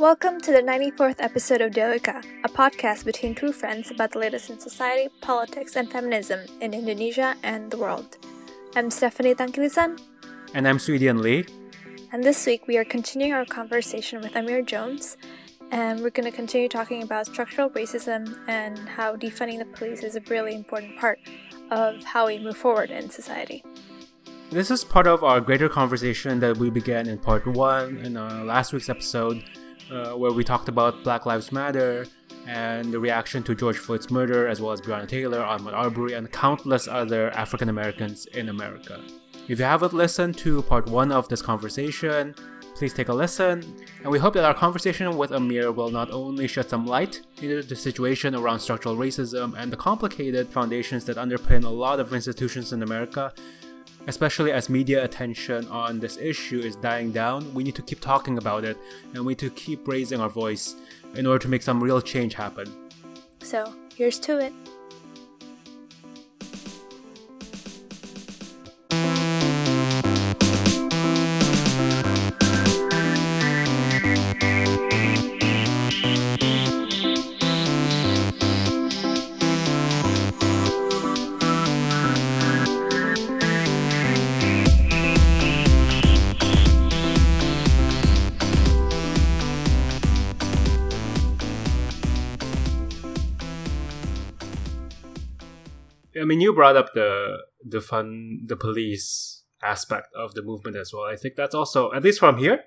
[0.00, 4.48] Welcome to the 94th episode of Dialogica, a podcast between two friends about the latest
[4.48, 8.16] in society, politics, and feminism in Indonesia and the world.
[8.74, 10.00] I'm Stephanie Tangkilisan.
[10.54, 11.44] And I'm Swedian Lee.
[12.12, 15.18] And this week we are continuing our conversation with Amir Jones,
[15.70, 20.16] and we're going to continue talking about structural racism and how defunding the police is
[20.16, 21.18] a really important part
[21.70, 23.62] of how we move forward in society.
[24.50, 28.44] This is part of our greater conversation that we began in part one in uh,
[28.44, 29.44] last week's episode
[29.90, 32.06] uh, where we talked about Black Lives Matter
[32.46, 36.30] and the reaction to George Floyd's murder, as well as Breonna Taylor, Ahmaud Arbery, and
[36.32, 39.00] countless other African Americans in America.
[39.48, 42.34] If you haven't listened to part one of this conversation,
[42.76, 43.62] please take a listen.
[44.02, 47.62] And we hope that our conversation with Amir will not only shed some light into
[47.62, 52.72] the situation around structural racism and the complicated foundations that underpin a lot of institutions
[52.72, 53.32] in America,
[54.10, 58.38] especially as media attention on this issue is dying down, we need to keep talking
[58.38, 58.76] about it
[59.14, 60.74] and we need to keep raising our voice
[61.14, 62.66] in order to make some real change happen.
[63.40, 64.52] So, here's to it.
[96.20, 101.04] I mean, you brought up the defund the police aspect of the movement as well.
[101.04, 102.64] I think that's also at least from here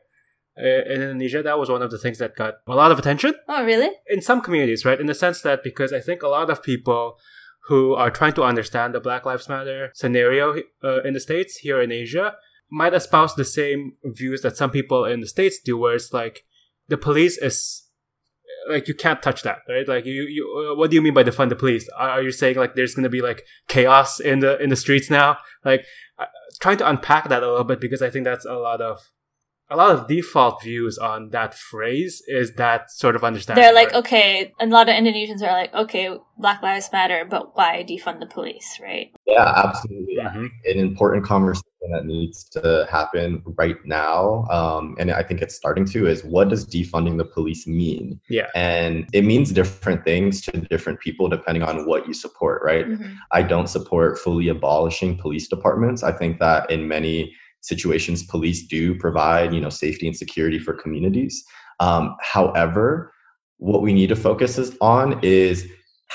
[0.58, 3.34] uh, in Indonesia, that was one of the things that got a lot of attention.
[3.48, 3.90] Oh, really?
[4.08, 5.00] In some communities, right?
[5.00, 7.18] In the sense that because I think a lot of people
[7.68, 11.82] who are trying to understand the Black Lives Matter scenario uh, in the states here
[11.82, 12.36] in Asia
[12.70, 16.44] might espouse the same views that some people in the states do, where it's like
[16.88, 17.83] the police is
[18.70, 19.88] like you can't touch that, right?
[19.88, 21.88] Like you, you uh, what do you mean by defund the police?
[21.98, 25.10] Are, are you saying like there's gonna be like chaos in the in the streets
[25.10, 25.38] now?
[25.64, 25.86] Like
[26.20, 26.26] uh,
[26.60, 29.00] trying to unpack that a little bit because I think that's a lot of
[29.70, 33.64] a lot of default views on that phrase is that sort of understanding.
[33.64, 33.98] They're like, right?
[33.98, 38.26] okay, a lot of Indonesians are like, okay, Black Lives Matter, but why defund the
[38.26, 39.12] police, right?
[39.26, 40.13] Yeah, absolutely.
[40.24, 40.46] Mm-hmm.
[40.66, 45.86] An important conversation that needs to happen right now, um, and I think it's starting
[45.86, 48.20] to, is what does defunding the police mean?
[48.30, 48.48] Yeah.
[48.56, 52.88] And it means different things to different people depending on what you support, right?
[52.88, 53.14] Mm-hmm.
[53.32, 56.04] I don't support fully abolishing police departments.
[56.04, 60.74] I think that in many situations police do provide you know safety and security for
[60.74, 61.46] communities
[61.80, 63.14] um, however
[63.58, 65.66] what we need to focus is on is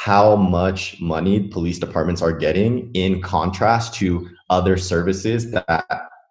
[0.05, 5.85] how much money police departments are getting in contrast to other services that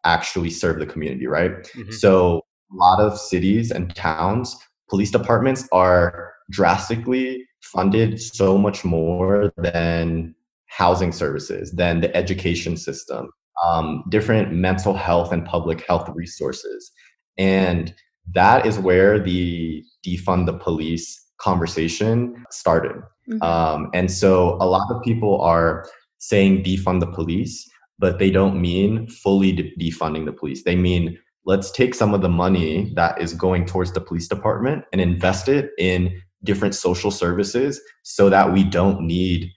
[0.04, 1.92] actually serve the community right mm-hmm.
[1.92, 2.42] so
[2.72, 4.56] a lot of cities and towns
[4.90, 10.34] police departments are drastically funded so much more than
[10.68, 13.30] housing services than the education system
[13.66, 16.92] um, different mental health and public health resources.
[17.38, 17.94] And
[18.34, 23.02] that is where the defund the police conversation started.
[23.30, 23.42] Mm-hmm.
[23.42, 25.88] Um, and so a lot of people are
[26.20, 30.64] saying defund the police, but they don't mean fully de- defunding the police.
[30.64, 34.84] They mean let's take some of the money that is going towards the police department
[34.92, 39.50] and invest it in different social services so that we don't need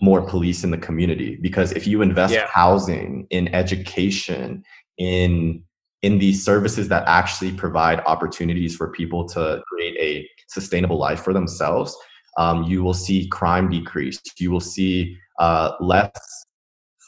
[0.00, 2.46] more police in the community because if you invest yeah.
[2.48, 4.62] housing in education
[4.98, 5.62] in
[6.04, 11.32] in these services that actually provide opportunities for people to create a sustainable life for
[11.32, 11.96] themselves
[12.36, 16.12] um, you will see crime decrease you will see uh, less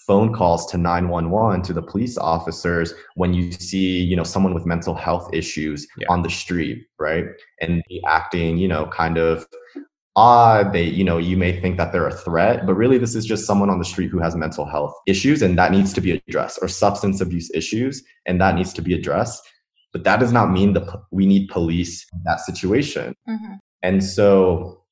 [0.06, 4.64] phone calls to 911 to the police officers when you see you know someone with
[4.64, 6.06] mental health issues yeah.
[6.08, 7.26] on the street right
[7.60, 9.46] and acting you know kind of
[10.16, 13.26] odd they you know you may think that they're a threat but really this is
[13.26, 16.10] just someone on the street who has mental health issues and that needs to be
[16.10, 19.42] addressed or substance abuse issues and that needs to be addressed
[19.92, 23.54] but that does not mean that we need police in that situation mm-hmm.
[23.82, 24.82] and so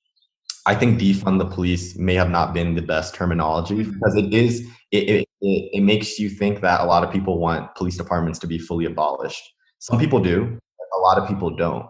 [0.66, 3.92] i think defund the police may have not been the best terminology mm-hmm.
[3.92, 4.60] because it is
[4.92, 8.38] it, it, it, it makes you think that a lot of people want police departments
[8.38, 9.42] to be fully abolished
[9.78, 10.58] some people do
[10.96, 11.86] a lot of people don't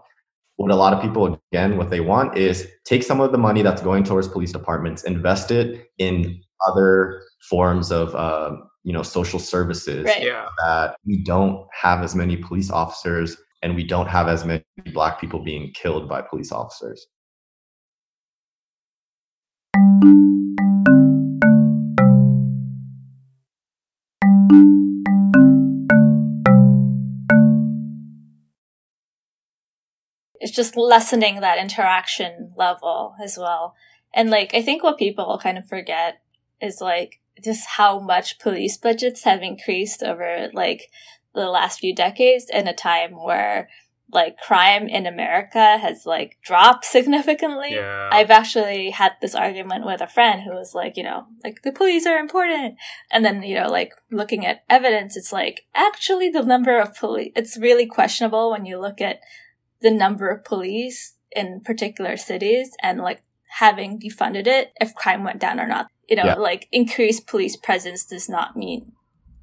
[0.57, 3.63] what a lot of people again what they want is take some of the money
[3.63, 9.39] that's going towards police departments invest it in other forms of uh, you know social
[9.39, 10.23] services right.
[10.23, 10.47] yeah.
[10.65, 14.63] that we don't have as many police officers and we don't have as many
[14.93, 17.07] black people being killed by police officers
[30.55, 33.75] just lessening that interaction level as well.
[34.13, 36.23] And like, I think what people kind of forget
[36.61, 40.91] is like just how much police budgets have increased over like
[41.35, 43.69] the last few decades in a time where
[44.15, 47.73] like crime in America has like dropped significantly.
[47.73, 48.09] Yeah.
[48.13, 51.73] I've actually had this argument with a friend who was like, you know, like the
[51.73, 52.77] police are important.
[53.11, 57.33] And then, you know, like looking at evidence, it's like actually the number of police,
[57.35, 59.21] it's really questionable when you look at
[59.85, 60.99] the number of police
[61.41, 63.21] in particular cities and like
[63.65, 65.87] having defunded it if crime went down or not.
[66.09, 66.35] You know, Yeah.
[66.51, 68.81] like increased police presence does not mean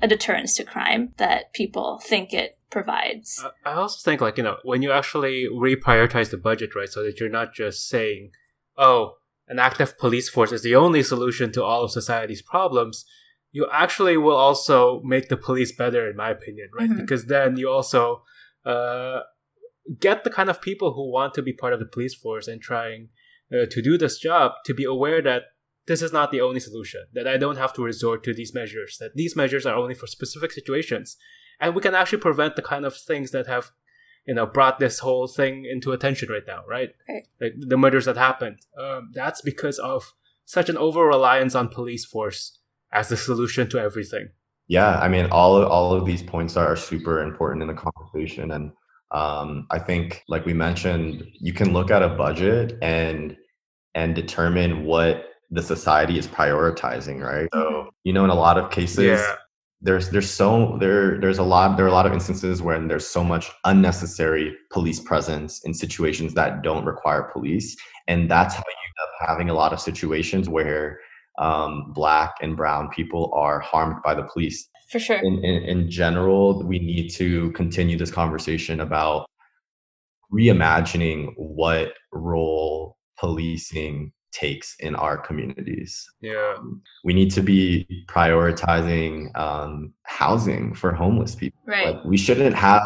[0.02, 3.30] a deterrence to crime that people think it provides.
[3.66, 5.38] I- I also think like you know when you actually
[5.70, 8.32] reprioritize the budget, right, so that you're not just saying,
[8.88, 9.00] "Oh,
[9.54, 12.96] an active police force is the only solution to all of society's problems."
[13.58, 16.90] You actually will also make the police better, in my opinion, right?
[16.90, 16.98] Mhm.
[17.02, 18.24] Because then you also
[18.74, 19.20] uh,
[20.00, 22.62] get the kind of people who want to be part of the police force and
[22.62, 23.10] trying
[23.54, 25.44] uh, to do this job to be aware that
[25.88, 27.06] this is not the only solution.
[27.14, 28.98] That I don't have to resort to these measures.
[29.00, 31.18] That these measures are only for specific situations
[31.62, 33.72] and we can actually prevent the kind of things that have
[34.26, 37.24] you know brought this whole thing into attention right now right Right.
[37.40, 40.14] like the murders that happened um, that's because of
[40.46, 42.58] such an over reliance on police force
[42.92, 44.30] as the solution to everything
[44.68, 48.52] Yeah, I mean, all of, all of these points are super important in the conversation,
[48.52, 48.72] and
[49.12, 53.36] um, I think, like we mentioned, you can look at a budget and
[53.94, 57.50] and determine what the society is prioritizing, right?
[57.54, 59.36] So, you know, in a lot of cases, yeah.
[59.82, 63.06] there's there's so there there's a lot there are a lot of instances when there's
[63.06, 67.76] so much unnecessary police presence in situations that don't require police,
[68.08, 71.00] and that's how you end up having a lot of situations where
[71.38, 75.18] um, black and brown people are harmed by the police For sure.
[75.18, 79.26] in, in, in general, we need to continue this conversation about
[80.34, 86.10] reimagining what role policing takes in our communities.
[86.22, 86.56] yeah
[87.04, 91.62] We need to be prioritizing um, housing for homeless people.
[91.66, 91.96] Right.
[91.96, 92.82] Like we shouldn't have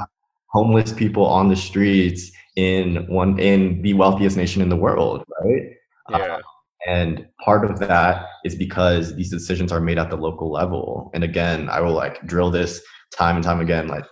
[0.48, 5.72] homeless people on the streets in one in the wealthiest nation in the world, right?
[6.12, 6.40] yeah
[6.86, 11.10] And part of that is because these decisions are made at the local level.
[11.14, 12.82] And again, I will like drill this
[13.16, 13.88] time and time again.
[13.88, 14.06] Like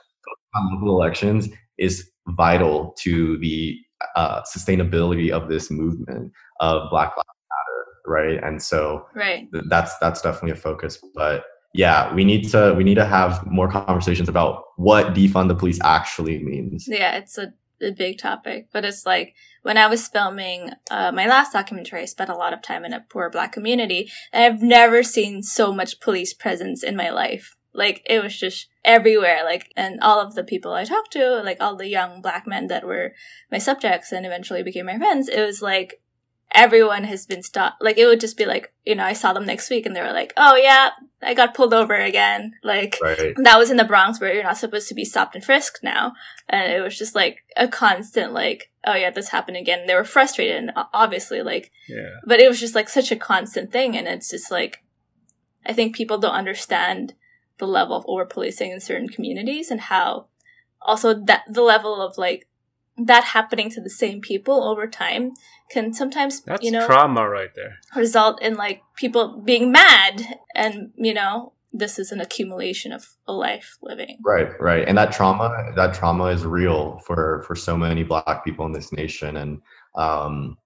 [0.71, 3.77] local elections is vital to the
[4.15, 8.43] uh, sustainability of this movement of Black Lives Matter, right?
[8.43, 9.47] And so Right.
[9.51, 10.99] th- that's that's definitely a focus.
[11.15, 11.43] But
[11.73, 15.79] yeah, we need to we need to have more conversations about what defund the police
[15.83, 16.85] actually means.
[16.87, 21.27] Yeah, it's a, a big topic, but it's like when I was filming uh, my
[21.27, 24.61] last documentary, I spent a lot of time in a poor black community, and I've
[24.61, 27.55] never seen so much police presence in my life.
[27.73, 29.43] Like it was just everywhere.
[29.43, 32.67] Like, and all of the people I talked to, like all the young black men
[32.67, 33.13] that were
[33.51, 36.01] my subjects and eventually became my friends, it was like
[36.53, 37.81] everyone has been stopped.
[37.81, 40.01] Like it would just be like, you know, I saw them next week and they
[40.01, 40.91] were like, oh yeah,
[41.21, 42.53] I got pulled over again.
[42.63, 43.33] Like, Right.
[43.43, 46.13] that was in the Bronx where you're not supposed to be stopped and frisked now.
[46.47, 49.87] And it was just like a constant, like, oh yeah, this happened again.
[49.87, 53.71] They were frustrated and obviously like, yeah but it was just like such a constant
[53.71, 53.97] thing.
[53.97, 54.83] And it's just like,
[55.65, 57.13] I think people don't understand
[57.57, 60.27] the level of over policing in certain communities and how
[60.81, 62.47] also that the level of like
[62.97, 65.31] that happening to the same people over time
[65.69, 70.91] can sometimes, that's you know, trauma right there result in like people being mad and,
[70.95, 74.19] you know, this is an accumulation of a life living.
[74.23, 74.87] Right, right.
[74.87, 78.93] And that trauma, that trauma is real for for so many black people in this
[78.93, 79.37] nation.
[79.37, 79.59] And
[79.95, 80.57] um,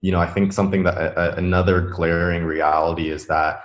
[0.00, 3.60] you know, I think something that a, a- another glaring reality is that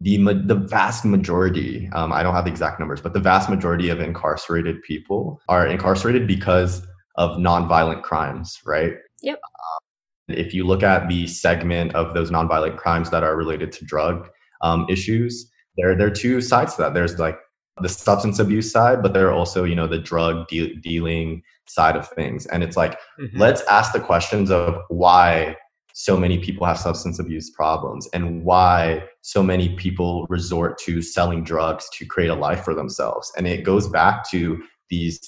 [0.00, 0.16] the
[0.46, 4.00] the vast majority, um, I don't have the exact numbers, but the vast majority of
[4.00, 8.94] incarcerated people are incarcerated because of nonviolent crimes, right?
[9.22, 9.38] Yep.
[9.44, 13.84] Um, if you look at the segment of those nonviolent crimes that are related to
[13.84, 14.28] drug
[14.62, 16.94] um, issues, there there are two sides to that.
[16.94, 17.38] There's like
[17.82, 21.96] the substance abuse side, but there are also you know the drug deal dealing side
[21.96, 23.38] of things, and it's like Mhm.
[23.38, 25.56] let's ask the questions of why
[25.92, 31.44] so many people have substance abuse problems and why so many people resort to selling
[31.44, 35.18] drugs to create a life for themselves and it goes back to these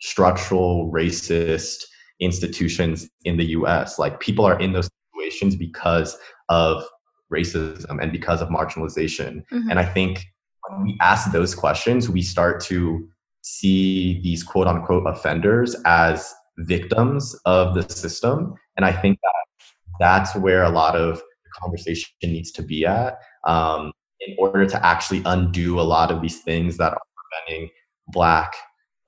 [0.00, 1.84] structural racist
[2.20, 6.16] institutions in the US like people are in those situations because
[6.48, 6.84] of
[7.32, 9.70] racism and because of marginalization Mhm.
[9.70, 10.24] and I think
[10.68, 13.08] when we ask those questions, we start to
[13.42, 18.54] see these quote unquote offenders as victims of the system.
[18.76, 19.66] And I think that
[20.00, 21.22] that's where a lot of
[21.60, 26.40] conversation needs to be at um, in order to actually undo a lot of these
[26.40, 27.02] things that are
[27.46, 27.70] preventing
[28.08, 28.54] Black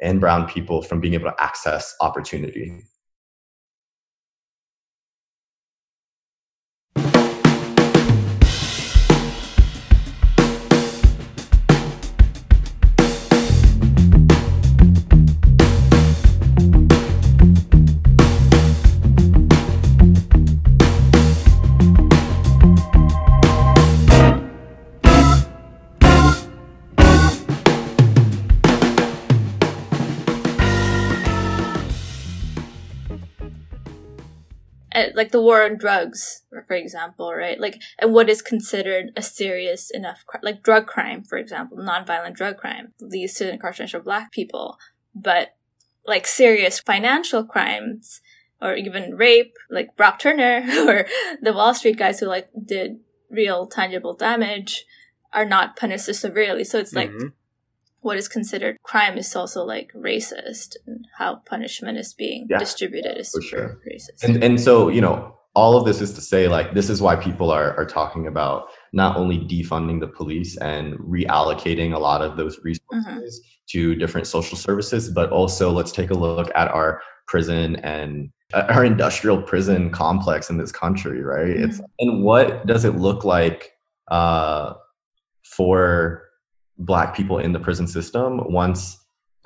[0.01, 2.83] and brown people from being able to access opportunity.
[35.19, 37.59] Like the war on drugs, for example, right?
[37.59, 42.57] Like, and what is considered a serious enough, like drug crime, for example, nonviolent drug
[42.57, 44.79] crime leads to the incarceration of black people.
[45.17, 45.57] But
[46.07, 48.21] like serious financial crimes
[48.63, 51.07] or even rape, like Brock Turner or
[51.43, 54.87] the Wall Street guys who like did real tangible damage
[55.33, 56.63] are not punished severely.
[56.63, 57.27] So it's like mm-hmm
[58.01, 63.19] what is considered crime is also like racist and how punishment is being yeah, distributed
[63.19, 63.81] is for sure.
[63.87, 64.23] racist.
[64.23, 67.17] And and so, you know, all of this is to say like this is why
[67.17, 72.37] people are are talking about not only defunding the police and reallocating a lot of
[72.37, 73.67] those resources mm-hmm.
[73.71, 78.67] to different social services, but also let's take a look at our prison and uh,
[78.69, 81.49] our industrial prison complex in this country, right?
[81.49, 81.65] Mm-hmm.
[81.65, 83.73] It's and what does it look like
[84.11, 84.75] uh,
[85.43, 86.28] for
[86.79, 88.99] black people in the prison system once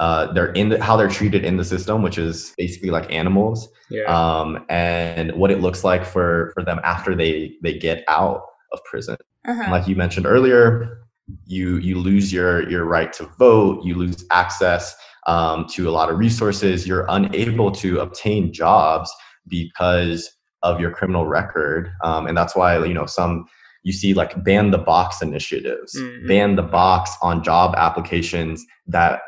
[0.02, 3.68] uh, they're in the, how they're treated in the system, which is basically like animals,
[3.88, 4.02] yeah.
[4.04, 8.82] um, and what it looks like for for them after they they get out of
[8.84, 9.16] prison.
[9.46, 9.70] Uh-huh.
[9.70, 11.04] Like you mentioned earlier,
[11.46, 14.96] you you lose your your right to vote, you lose access
[15.28, 16.84] um, to a lot of resources.
[16.84, 19.14] You're unable to obtain jobs
[19.46, 20.28] because
[20.64, 23.46] of your criminal record, um, and that's why you know some
[23.82, 26.26] you see like ban the box initiatives, mm-hmm.
[26.26, 29.22] ban the box on job applications that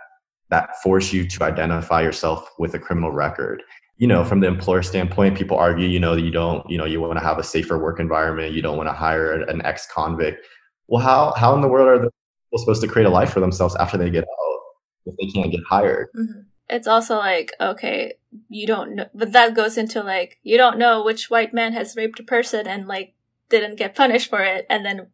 [0.50, 3.62] that force you to identify yourself with a criminal record.
[3.96, 6.84] You know, from the employer standpoint, people argue, you know, that you don't, you know,
[6.84, 10.44] you want to have a safer work environment, you don't want to hire an ex-convict.
[10.88, 13.40] Well, how how in the world are the people supposed to create a life for
[13.40, 14.60] themselves after they get out
[15.06, 16.08] if they can't get hired?
[16.16, 18.14] Mm-hmm it's also like okay
[18.48, 21.96] you don't know but that goes into like you don't know which white man has
[21.96, 23.14] raped a person and like
[23.60, 25.06] didn't get punished for it and then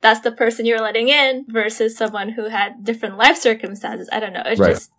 [0.00, 4.08] that's the person you're letting in versus someone who had different life circumstances.
[4.12, 4.42] I don't know.
[4.46, 4.74] It's right.
[4.74, 4.92] just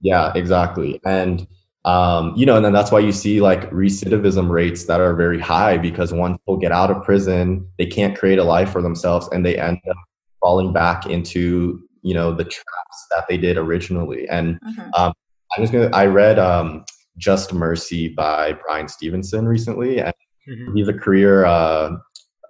[0.00, 1.00] yeah, exactly.
[1.04, 1.46] And
[1.84, 5.40] um, you know, and then that's why you see like recidivism rates that are very
[5.40, 9.28] high because once people get out of prison, they can't create a life for themselves
[9.32, 9.96] and they end up
[10.40, 14.28] falling back into you know the traps that they did originally.
[14.28, 14.90] And mm-hmm.
[14.94, 15.12] um,
[15.56, 16.84] I was gonna I read um,
[17.18, 20.14] Just Mercy by Bryan Stevenson recently, and
[20.48, 20.76] Mm-hmm.
[20.76, 21.96] He's a career, uh,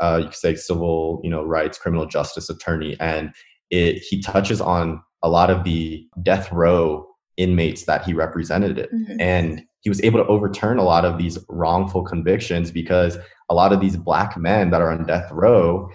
[0.01, 3.33] uh, you could say, civil, you know, rights, criminal justice attorney, and
[3.71, 7.07] it he touches on a lot of the death row
[7.37, 9.21] inmates that he represented it, mm-hmm.
[9.21, 13.19] and he was able to overturn a lot of these wrongful convictions because
[13.51, 15.89] a lot of these black men that are on death row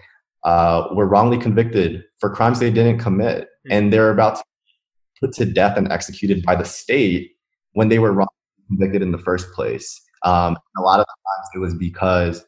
[0.44, 3.72] uh, were wrongly convicted for crimes they didn't commit, mm-hmm.
[3.72, 7.32] and they're about to be put to death and executed by the state
[7.74, 8.28] when they were wrongly
[8.68, 10.02] convicted in the first place.
[10.28, 12.46] Um, a lot of times it was because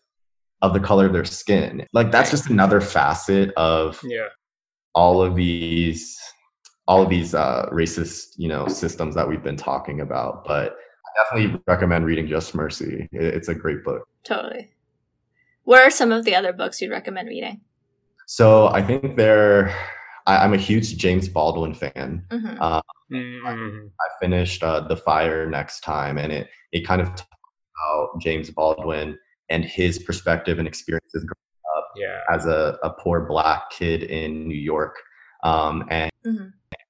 [0.62, 1.88] of the color of their skin.
[1.93, 4.27] Like that's just another facet of yeah.
[4.93, 6.19] all of these
[6.88, 10.43] all of these uh, racist, you know, systems that we've been talking about.
[10.43, 13.07] But I definitely recommend reading Just Mercy.
[13.12, 14.07] It's a great book.
[14.24, 14.71] Totally.
[15.63, 17.62] What are some of the other books you'd recommend reading?
[18.25, 19.74] So I think they're.
[20.25, 22.25] I, am a huge James Baldwin fan.
[22.29, 22.62] Mm-hmm.
[22.62, 22.81] Um,
[23.12, 23.48] mm-hmm.
[23.48, 27.09] I, I, finished uh, The Fire next time, and it it kind of
[27.79, 29.17] about James Baldwin
[29.50, 32.19] and his perspective and experiences growing up yeah.
[32.29, 34.98] as a, a poor black kid in New York.
[35.43, 36.48] Um, and mm-hmm.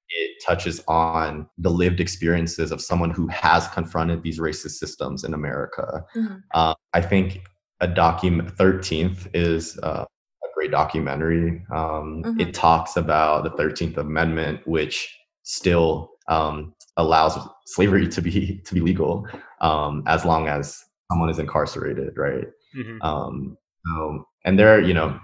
[0.08, 5.34] it touches on the lived experiences of someone who has confronted these racist systems in
[5.34, 6.04] America.
[6.14, 6.36] Mm-hmm.
[6.52, 7.42] Uh, I think
[7.80, 11.62] a document 13th is uh, a great documentary.
[11.72, 12.40] Um, mm-hmm.
[12.40, 18.80] It talks about the 13th Amendment, which still um, allows slavery to be to be
[18.80, 19.26] legal
[19.60, 22.46] um, as long as someone is incarcerated, right?
[22.76, 23.02] Mm-hmm.
[23.02, 25.18] Um, so, and there, you know,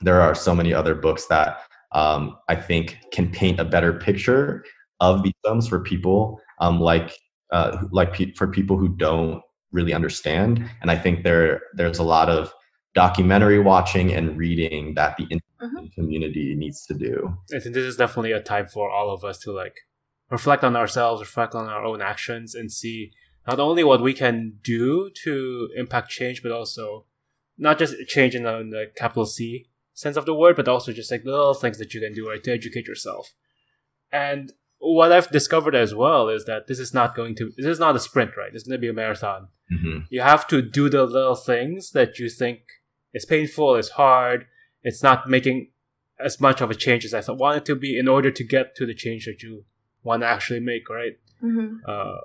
[0.00, 1.60] there are so many other books that
[1.92, 4.64] um, I think can paint a better picture
[5.00, 7.12] of victims for people um, like
[7.52, 9.42] uh, like pe- for people who don't
[9.72, 10.68] really understand.
[10.82, 12.52] And I think there there's a lot of
[12.94, 15.86] documentary watching and reading that the mm-hmm.
[15.94, 17.36] community needs to do.
[17.54, 19.76] I think this is definitely a time for all of us to like
[20.30, 23.12] reflect on ourselves, reflect on our own actions, and see
[23.46, 27.06] not only what we can do to impact change, but also
[27.58, 30.92] not just change in the, in the, capital C sense of the word, but also
[30.92, 33.32] just like little things that you can do right to educate yourself.
[34.12, 37.80] And what I've discovered as well is that this is not going to this is
[37.80, 38.50] not a sprint, right?
[38.52, 39.48] It's going to be a marathon.
[39.72, 39.98] Mm-hmm.
[40.10, 42.60] You have to do the little things that you think
[43.14, 44.46] is painful, is hard,
[44.82, 45.70] it's not making
[46.18, 48.74] as much of a change as I want it to be in order to get
[48.76, 49.64] to the change that you
[50.02, 51.18] want to actually make, right?
[51.42, 51.78] Mm-hmm.
[51.86, 52.20] Uh,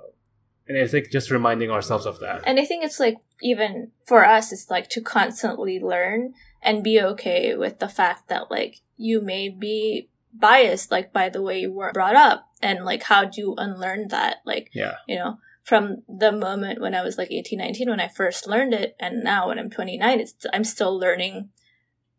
[0.68, 2.42] and I think just reminding ourselves of that.
[2.46, 7.00] And I think it's like even for us, it's like to constantly learn and be
[7.00, 11.70] okay with the fact that like you may be biased like by the way you
[11.70, 16.02] were brought up and like how do you unlearn that like yeah you know from
[16.08, 19.48] the moment when i was like 18 19 when i first learned it and now
[19.48, 21.50] when i'm 29 it's i'm still learning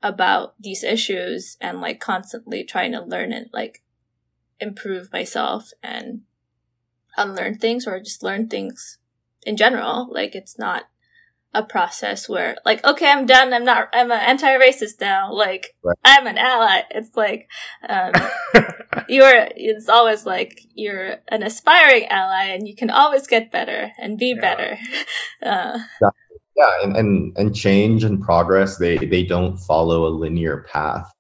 [0.04, 3.82] about these issues and like constantly trying to learn and like
[4.60, 6.22] improve myself and
[7.18, 8.98] unlearn things or just learn things
[9.44, 10.08] in general.
[10.12, 10.84] Like it's not
[11.56, 13.54] a process where like okay i'm done.
[13.54, 15.32] I'm not i'm an anti-racist now.
[15.32, 15.98] Like Right.
[16.04, 16.82] i'm an ally.
[16.92, 17.48] It's like
[17.88, 18.12] um
[19.08, 24.18] you're it's always like you're an aspiring ally and you can always get better and
[24.18, 24.42] be Yeah.
[24.42, 24.78] better.
[25.46, 25.78] Uh,
[26.56, 31.12] yeah and, and and change and progress they they don't follow a linear path.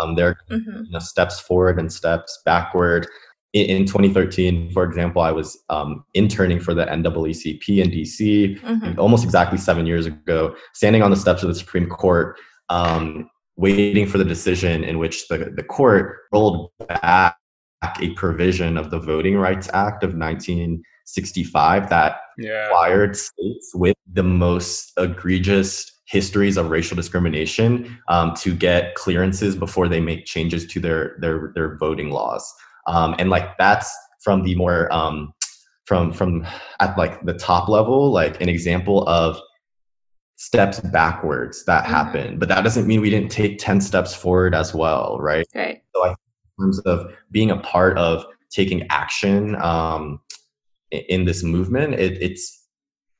[0.00, 0.86] Um there are mhm.
[0.86, 3.06] you know, steps forward and steps backward
[3.52, 8.98] in, in 2013 for example i was um, interning for the naacp in dc Mhm.
[8.98, 12.38] almost exactly seven years ago standing on the steps of the supreme court
[12.68, 17.36] um, waiting for the decision in which the, the court rolled back
[18.00, 24.22] a provision of the voting rights act of 1965 that yeah required states with the
[24.22, 30.80] most egregious histories of racial discrimination um, to get clearances before they make changes to
[30.80, 32.52] their their their voting laws
[32.86, 35.32] um, and like that's from the more um,
[35.84, 36.46] from from
[36.80, 39.38] at like the top level like an example of
[40.36, 41.88] steps backwards that Mhm.
[41.88, 45.80] happened but that doesn't mean we didn't take 10 steps forward as well right right
[45.94, 46.14] So in
[46.60, 50.20] terms of being a part of taking action um,
[50.90, 52.64] in this movement, it, it's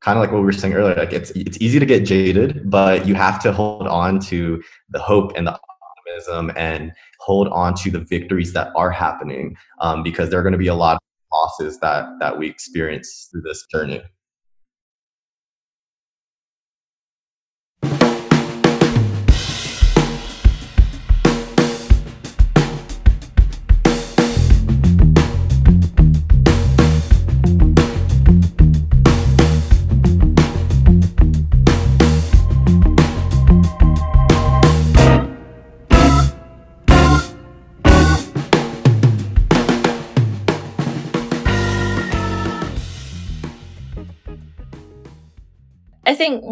[0.01, 0.95] kind of like what we were saying earlier.
[0.95, 4.99] Like it's it's easy to get jaded, but you have to hold on to the
[5.01, 5.59] hope and the
[5.99, 10.53] optimism and hold on to the victories that are happening um, because there are going
[10.53, 11.01] to be a lot of
[11.33, 14.03] losses that that we experience through this journey.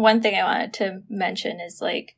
[0.05, 2.15] One thing I wanted to mention is like,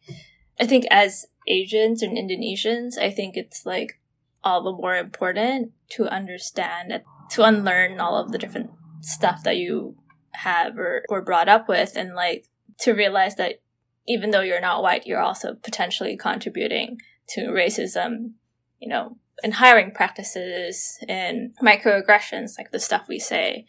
[0.59, 3.97] I think as Asians and Indonesians, I think it's like
[4.43, 9.95] all the more important to understand, to unlearn all of the different stuff that you
[10.31, 13.61] have or were brought up with, and like to realize that
[14.05, 18.33] even though you're not white, you're also potentially contributing to racism,
[18.79, 23.65] you know, in hiring practices and microaggressions, like the stuff we say,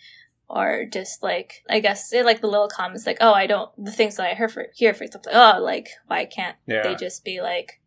[0.48, 3.92] or just like I guess say like the little comments like oh I don't the
[3.92, 6.82] things that I hear for hear for example like, oh like why can't Yeah.
[6.82, 7.80] they just be like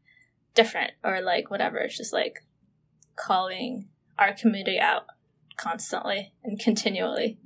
[0.54, 2.43] different or like whatever it's just like
[3.15, 3.88] calling
[4.19, 5.04] our community out
[5.58, 7.38] constantly and continually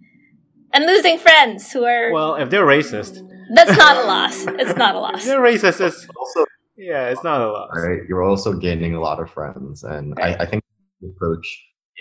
[0.74, 3.20] and losing friends who are Well, if they're racist,
[3.54, 6.46] that's not a loss it's not a if loss they're racist, it's Also,
[6.78, 7.70] yeah, it's not a loss.
[7.76, 10.38] right, you're also gaining a lot of friends, and Right.
[10.40, 10.64] I, I think
[11.02, 11.48] the approach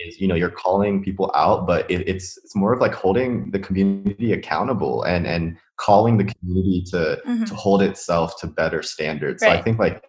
[0.05, 3.51] is you know you're calling people out, but it, it's it's more of like holding
[3.51, 7.45] the community accountable and and calling the community to Mhm.
[7.47, 9.41] to hold itself to better standards.
[9.43, 10.03] So I think like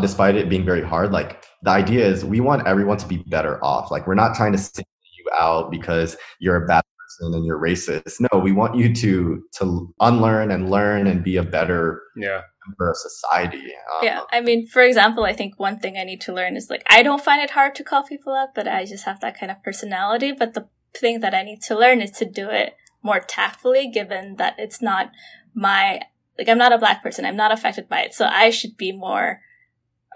[0.00, 3.62] despite it being very hard, like the idea is we want everyone to be better
[3.64, 3.90] off.
[3.90, 4.84] Like we're not trying to single
[5.18, 8.20] you out because you're a bad person and you're racist.
[8.30, 12.42] No, we want you to to unlearn and learn and be a better Yeah.
[12.66, 13.58] Member of society.
[13.58, 16.70] Um, yeah i mean for example i think one thing i need to learn is
[16.70, 19.38] like i don't find it hard to call people out but i just have that
[19.38, 22.76] kind of personality but the thing that i need to learn is to do it
[23.02, 25.10] more tactfully given that it's not
[25.54, 26.00] my
[26.38, 28.92] like i'm not a black person i'm not affected by it so i should be
[28.92, 29.40] more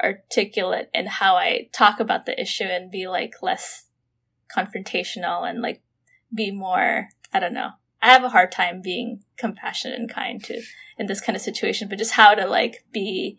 [0.02, 3.86] articulate in how i talk about the issue and be like less
[4.54, 5.82] confrontational and like
[6.34, 7.70] be more i don't know
[8.02, 10.62] i have a hard time being compassionate and kind to
[11.00, 13.38] in this kind of situation, but just how to like be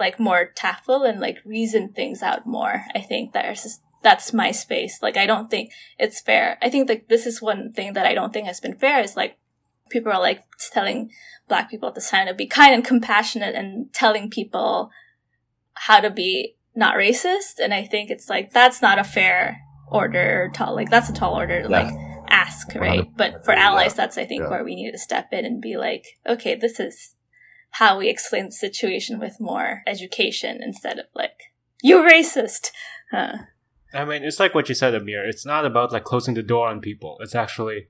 [0.00, 2.86] like more tactful and like reason things out more.
[2.92, 5.00] I think there's just, that's my space.
[5.00, 6.58] Like I don't think it's fair.
[6.60, 9.16] I think like this is one thing that I don't think has been fair is
[9.16, 9.38] like
[9.90, 11.12] people are like telling
[11.46, 14.90] black people at the time to be kind and compassionate and telling people
[15.74, 17.60] how to be not racist.
[17.62, 21.36] And I think it's like that's not a fair order tall like that's a tall
[21.36, 21.68] order Yeah.
[21.68, 21.94] like
[22.32, 24.50] ask right but for allies that's i think Yeah.
[24.50, 27.14] where we need to step in and be like okay this is
[27.80, 31.38] how we explain the situation with more education instead of like
[31.82, 32.70] you're racist
[33.10, 33.34] huh.
[33.94, 35.22] I mean, it's like what you said, Amir.
[35.28, 37.18] It's not about like closing the door on people.
[37.20, 37.88] It's actually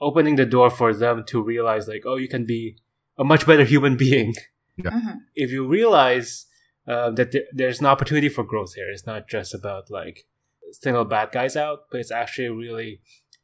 [0.00, 2.78] opening the door for them to realize, like, oh, you can be
[3.18, 4.32] a much better human being.
[4.80, 5.16] Mhm.
[5.34, 6.46] If you realize
[6.88, 10.24] uh, that there, there's an opportunity for growth here, it's not just about like
[10.70, 13.00] single bad guys out, but it's actually really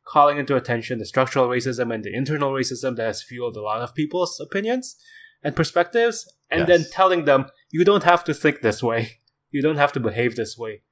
[0.09, 3.81] calling into attention the structural racism and the internal racism that has fueled a lot
[3.83, 4.97] of people's opinions
[5.43, 6.17] and perspectives,
[6.51, 9.19] and then telling them you don't have to think this way,
[9.51, 10.83] you don't have to behave this way.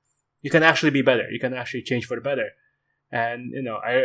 [0.43, 1.27] You can actually be better.
[1.31, 2.51] You can actually change for the better.
[3.11, 4.05] And you know, I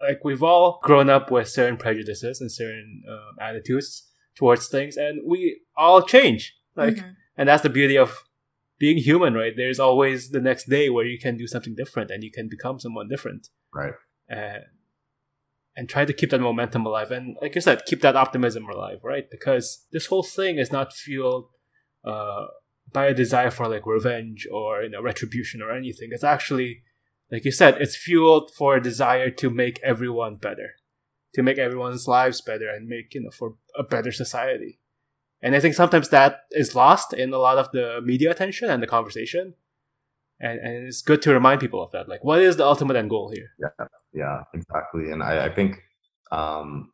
[0.00, 5.20] like we've all grown up with certain prejudices and certain um, attitudes towards things, and
[5.26, 6.54] we all change.
[6.76, 7.14] Like, Mhm.
[7.36, 8.24] and that's the beauty of
[8.78, 9.54] being human, right?
[9.56, 12.78] There's always the next day where you can do something different and you can become
[12.78, 13.92] someone different Right.
[14.30, 14.60] Uh,
[15.76, 17.10] and try to keep that momentum alive.
[17.10, 19.30] And like you said, keep that optimism alive, right?
[19.30, 21.48] Because this whole thing is not fueled
[22.04, 22.46] uh,
[22.92, 26.10] by a desire for like revenge or you know retribution or anything.
[26.12, 26.82] It's actually,
[27.30, 30.74] like you said, it's fueled for a desire to make everyone better,
[31.34, 34.80] to make everyone's lives better, and make you know for a better society.
[35.42, 38.82] And I think sometimes that is lost in a lot of the media attention and
[38.82, 39.54] the conversation.
[40.40, 42.08] And, and it's good to remind people of that.
[42.08, 43.50] Like, what is the ultimate end goal here?
[43.58, 45.10] Yeah, yeah exactly.
[45.10, 45.82] And I, I think
[46.32, 46.90] um,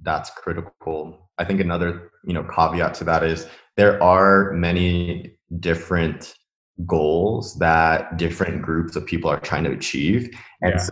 [0.00, 1.30] that's critical.
[1.38, 3.46] I think another, you know, caveat to that is
[3.76, 6.34] there are many different
[6.86, 10.30] goals that different groups of people are trying to achieve.
[10.62, 10.78] And Yeah.
[10.78, 10.90] so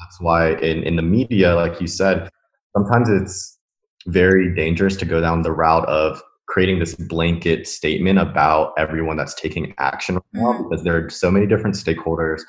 [0.00, 2.28] that's why in, in the media, like you said,
[2.76, 3.58] sometimes it's
[4.06, 9.34] very dangerous to go down the route of creating this blanket statement about everyone that's
[9.34, 10.68] taking action right now Mhm.
[10.70, 12.40] because there are so many different stakeholders.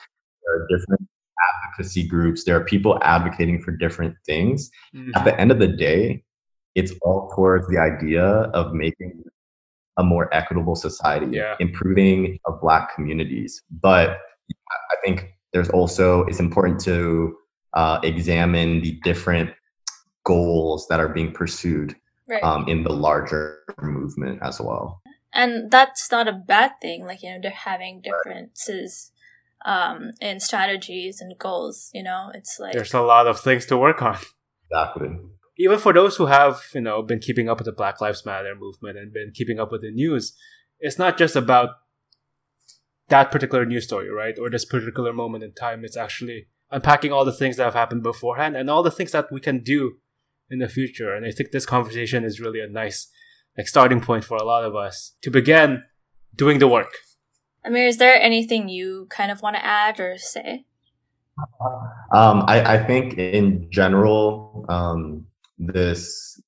[0.43, 1.07] There are different
[1.49, 2.43] advocacy groups.
[2.45, 4.71] There are people advocating for different things.
[5.15, 6.23] At the end of the day,
[6.75, 9.23] it's all towards the idea of making
[9.97, 11.55] a more equitable society, Yeah.
[11.59, 13.61] improving of Black communities.
[13.69, 14.17] But
[14.93, 17.35] I think there's also it's important to
[17.73, 19.51] uh, examine the different
[20.25, 21.95] goals that are being pursued
[22.29, 25.01] right um, in the larger movement as well.
[25.33, 29.11] and that's not a bad thing like you know they're having differences
[29.65, 33.77] um in strategies and goals you know it's like There's a lot of things to
[33.77, 34.17] work on.
[34.71, 35.09] Exactly.
[35.57, 38.53] Even for those who have, you know, been keeping up with the Black Lives Matter
[38.55, 40.33] movement and been keeping up with the news,
[40.79, 41.71] it's not just about
[43.09, 44.35] that particular news story, right?
[44.39, 45.83] Or this particular moment in time.
[45.83, 49.27] It's actually unpacking all the things that have happened beforehand and all the things that
[49.31, 49.97] we can do
[50.51, 51.13] in the future.
[51.13, 53.07] And I think this conversation is really a nice
[53.57, 55.83] like starting point for a lot of us to begin
[56.35, 56.93] doing the work.
[57.65, 60.65] Amir, is there anything you kind of want to add or say?
[62.13, 65.25] Um, I, I think in general, um,
[65.57, 66.41] this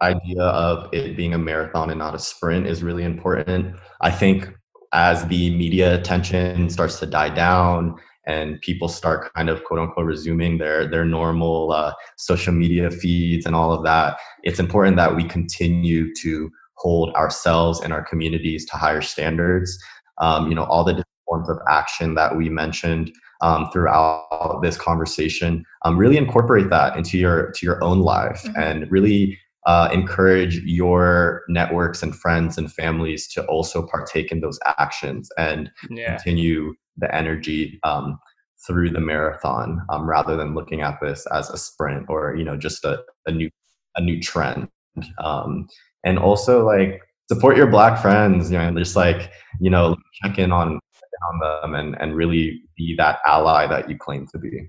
[0.00, 3.76] idea of it being a marathon and not a sprint is really important.
[4.00, 4.48] I think
[4.92, 7.96] as the media attention starts to die down
[8.28, 13.44] and people start kind of quote unquote resuming their their normal uh, social media feeds
[13.46, 18.64] and all of that, it's important that we continue to hold ourselves and our communities
[18.66, 19.76] to higher standards.
[20.18, 23.10] Um, you know, all the different forms of action that we mentioned
[23.40, 25.64] um, throughout this conversation.
[25.84, 28.62] Um, really incorporate that into your to your own life Mhm.
[28.64, 34.58] and really uh, encourage your networks and friends and families to also partake in those
[34.78, 36.16] actions and Yeah.
[36.16, 38.18] continue the energy um,
[38.66, 42.56] through the marathon um, rather than looking at this as a sprint or you know
[42.56, 43.50] just a, a new
[43.96, 44.68] a new trend.
[45.22, 45.68] Um,
[46.04, 49.30] and also like support your black friends you know and just like
[49.60, 50.80] you know check in on
[51.30, 54.68] on them and and really be that ally that you claim to be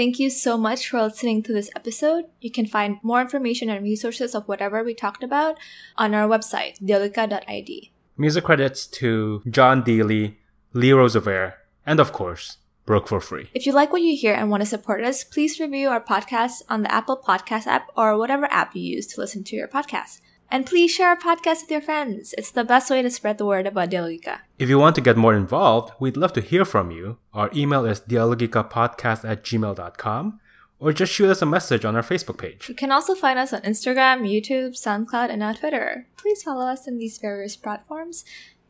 [0.00, 2.24] Thank you so much for listening to this episode.
[2.40, 5.58] You can find more information and resources of whatever we talked about
[5.98, 7.92] on our website, dialogica.id.
[8.16, 10.36] Music credits to John Dealey,
[10.72, 11.52] Lee Rosevere,
[11.84, 13.50] and of course, Broke for Free.
[13.52, 16.62] If you like what you hear and want to support us, please review our podcast
[16.70, 20.22] on the Apple Podcast app or whatever app you use to listen to your podcast.
[20.50, 22.34] And please share our podcast with your friends.
[22.36, 24.40] It's the best way to spread the word about Dialogica.
[24.58, 27.18] If you want to get more involved, we'd love to hear from you.
[27.32, 30.40] Our email is dialogicapodcast at gmail.com,
[30.80, 32.68] or just shoot us a message on our Facebook page.
[32.68, 36.08] You can also find us on Instagram, YouTube, SoundCloud, and our Twitter.
[36.16, 38.24] Please follow us in these various platforms.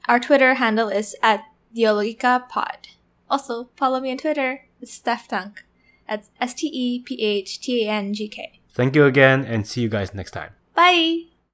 [0.07, 2.89] Our Twitter handle is at Dialogica Pod.
[3.31, 4.67] Also, follow me on Twitter.
[4.83, 5.65] It's Steph Tank.
[6.09, 8.61] That's S T E P H T A N G K.
[8.73, 10.51] Thank you again and see you guys next time.
[10.75, 11.30] Bye!